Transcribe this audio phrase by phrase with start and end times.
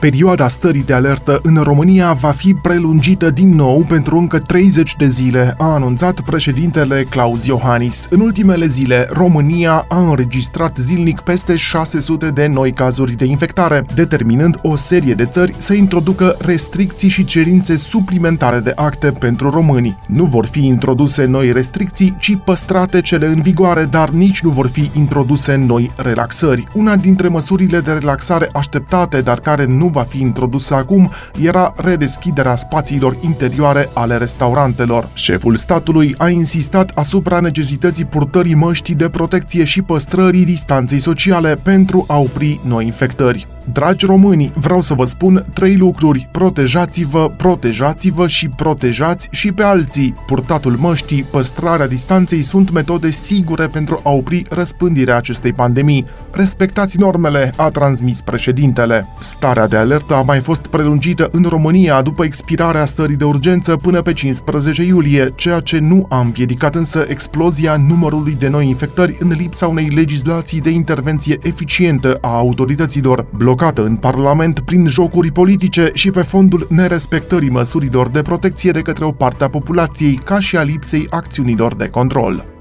[0.00, 5.08] Perioada stării de alertă în România va fi prelungită din nou pentru încă 30 de
[5.08, 8.06] zile, a anunțat președintele Claus Iohannis.
[8.10, 14.58] În ultimele zile, România a înregistrat zilnic peste 600 de noi cazuri de infectare, determinând
[14.62, 19.98] o serie de țări să introducă restricții și cerințe suplimentare de acte pentru români.
[20.06, 24.66] Nu vor fi introduse noi restricții, ci păstrate cele în vigoare, dar nici nu vor
[24.66, 26.66] fi introduse noi relaxări.
[26.74, 31.10] Una dintre măsurile de relaxare așteptate, dar care nu va fi introdusă acum
[31.42, 35.08] era redeschiderea spațiilor interioare ale restaurantelor.
[35.12, 42.04] Șeful statului a insistat asupra necesității purtării măștii de protecție și păstrării distanței sociale pentru
[42.08, 43.57] a opri noi infectări.
[43.72, 46.28] Dragi români, vreau să vă spun trei lucruri.
[46.32, 50.14] Protejați-vă, protejați-vă și protejați și pe alții.
[50.26, 56.06] Purtatul măștii, păstrarea distanței sunt metode sigure pentru a opri răspândirea acestei pandemii.
[56.30, 59.06] Respectați normele, a transmis președintele.
[59.20, 64.02] Starea de alertă a mai fost prelungită în România după expirarea stării de urgență până
[64.02, 69.28] pe 15 iulie, ceea ce nu a împiedicat însă explozia numărului de noi infectări în
[69.28, 73.26] lipsa unei legislații de intervenție eficientă a autorităților.
[73.36, 78.80] Bloc blocată în Parlament prin jocuri politice și pe fondul nerespectării măsurilor de protecție de
[78.80, 82.57] către o parte a populației, ca și a lipsei acțiunilor de control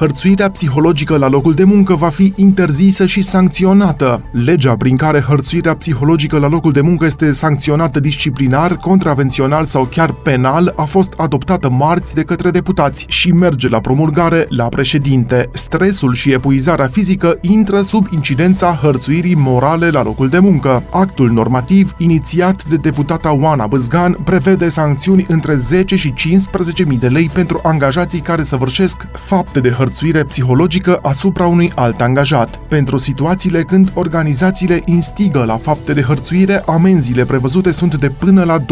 [0.00, 4.22] hărțuirea psihologică la locul de muncă va fi interzisă și sancționată.
[4.32, 10.12] Legea prin care hărțuirea psihologică la locul de muncă este sancționată disciplinar, contravențional sau chiar
[10.12, 15.48] penal a fost adoptată marți de către deputați și merge la promulgare la președinte.
[15.52, 20.82] Stresul și epuizarea fizică intră sub incidența hărțuirii morale la locul de muncă.
[20.90, 26.12] Actul normativ, inițiat de deputata Oana Băzgan, prevede sancțiuni între 10 și
[26.92, 32.00] 15.000 de lei pentru angajații care săvârșesc fapte de hărțuire hărțuire psihologică asupra unui alt
[32.00, 32.56] angajat.
[32.68, 38.58] Pentru situațiile când organizațiile instigă la fapte de hărțuire, amenziile prevăzute sunt de până la
[38.58, 38.64] 200.000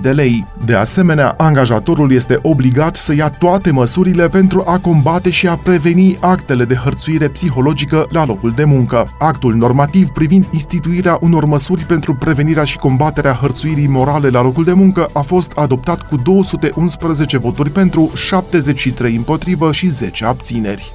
[0.00, 0.46] de lei.
[0.64, 6.16] De asemenea, angajatorul este obligat să ia toate măsurile pentru a combate și a preveni
[6.20, 9.14] actele de hărțuire psihologică la locul de muncă.
[9.18, 14.72] Actul normativ privind instituirea unor măsuri pentru prevenirea și combaterea hărțuirii morale la locul de
[14.72, 20.92] muncă a fost adoptat cu 211 voturi pentru, 73 împotrivă și 10 abțineri.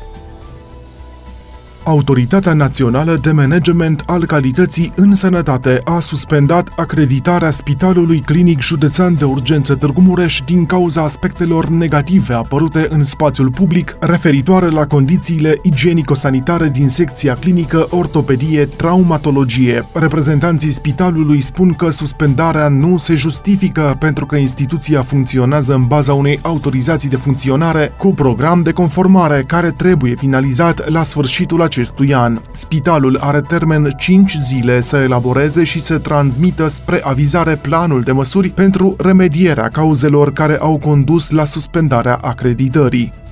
[1.85, 9.23] Autoritatea Națională de Management al Calității în Sănătate a suspendat acreditarea Spitalului Clinic Județean de
[9.23, 16.69] Urgență Târgu Mureș din cauza aspectelor negative apărute în spațiul public referitoare la condițiile igienico-sanitare
[16.69, 19.85] din secția clinică ortopedie traumatologie.
[19.93, 26.39] Reprezentanții spitalului spun că suspendarea nu se justifică pentru că instituția funcționează în baza unei
[26.41, 31.73] autorizații de funcționare cu program de conformare care trebuie finalizat la sfârșitul acestui
[32.13, 32.41] an.
[32.51, 38.49] Spitalul are termen 5 zile să elaboreze și să transmită spre avizare planul de măsuri
[38.49, 43.24] pentru remedierea cauzelor care au condus la suspendarea acreditării.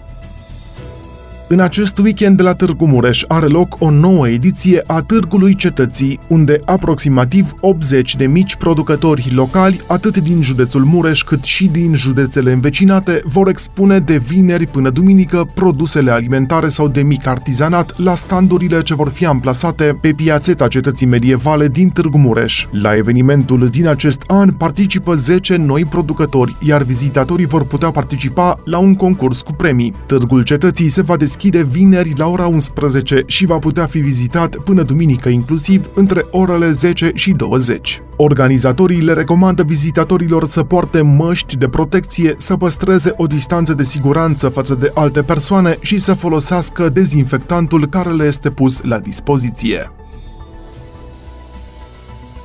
[1.54, 6.20] În acest weekend de la Târgu Mureș are loc o nouă ediție a Târgului Cetății,
[6.28, 12.52] unde aproximativ 80 de mici producători locali, atât din județul Mureș cât și din județele
[12.52, 18.82] învecinate, vor expune de vineri până duminică produsele alimentare sau de mic artizanat la standurile
[18.82, 22.66] ce vor fi amplasate pe piațeta cetății medievale din Târgu Mureș.
[22.72, 28.78] La evenimentul din acest an participă 10 noi producători, iar vizitatorii vor putea participa la
[28.78, 29.94] un concurs cu premii.
[30.06, 34.56] Târgul Cetății se va deschide deschide vineri la ora 11 și va putea fi vizitat
[34.56, 38.02] până duminică inclusiv între orele 10 și 20.
[38.18, 44.50] Organizatorii le recomandă vizitatorilor să poarte măști de protecție, să păstreze o distanță de siguranță
[44.50, 49.92] față de alte persoane și să folosească dezinfectantul care le este pus la dispoziție.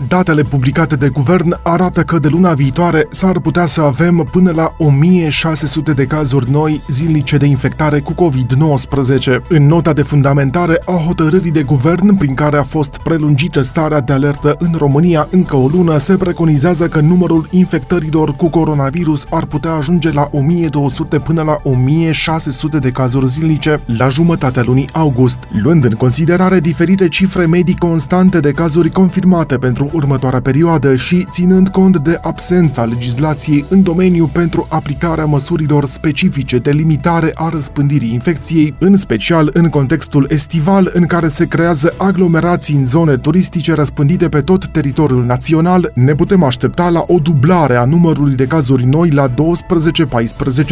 [0.06, 4.75] Datele publicate de guvern arată că de luna viitoare s-ar putea să avem până la
[4.78, 9.40] 1600 de cazuri noi zilnice de infectare cu COVID-19.
[9.49, 14.12] În nota de fundamentare a hotărârii de guvern prin care a fost prelungită starea de
[14.12, 19.72] alertă în România încă o lună, se preconizează că numărul infectărilor cu coronavirus ar putea
[19.72, 25.93] ajunge la 1200 până la 1600 de cazuri zilnice la jumătatea lunii august, luând în
[25.93, 31.99] considerare diferite cifre medii constante de cazuri confirmate pentru pentru următoarea perioadă și ținând cont
[31.99, 38.96] de absența legislației în domeniu pentru aplicarea măsurilor specifice de limitare a răspândirii infecției, în
[38.96, 44.67] special în contextul estival în care se creează aglomerații în zone turistice răspândite pe tot
[44.67, 49.32] teritoriul național, ne putem aștepta la o dublare a numărului de cazuri noi la 12-14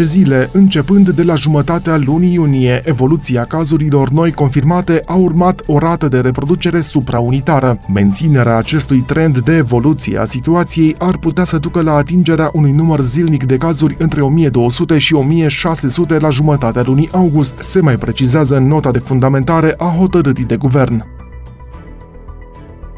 [0.03, 2.81] zile, începând de la jumătatea lunii iunie.
[2.85, 7.79] Evoluția cazurilor noi confirmate a urmat o rată de reproducere supraunitară.
[7.93, 13.00] Menținerea acestui trend de evoluție a situației ar putea să ducă la atingerea unui număr
[13.00, 18.67] zilnic de cazuri între 1200 și 1600 la jumătatea lunii august, se mai precizează în
[18.67, 21.16] nota de fundamentare a hotărârii de guvern.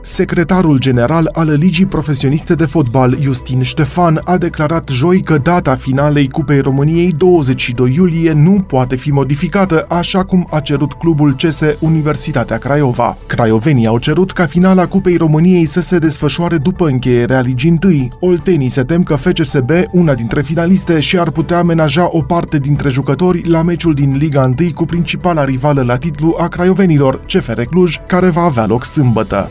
[0.08, 6.28] Secretarul general al Ligii Profesioniste de Fotbal, Justin Ștefan, a declarat joi că data finalei
[6.28, 12.58] Cupei României 22 iulie nu poate fi modificată, așa cum a cerut clubul CS Universitatea
[12.58, 13.16] Craiova.
[13.26, 18.08] Craiovenii au cerut ca finala Cupei României să se desfășoare după încheierea Ligii 1.
[18.20, 22.88] Oltenii se tem că FCSB, una dintre finaliste, și ar putea amenaja o parte dintre
[22.88, 27.96] jucători la meciul din Liga 1 cu principala rivală la titlu a craiovenilor, CFR Cluj,
[28.06, 29.50] care va avea loc sâmbătă.